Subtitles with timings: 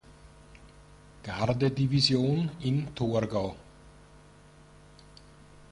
[1.25, 3.53] Gardedivision in Torgau.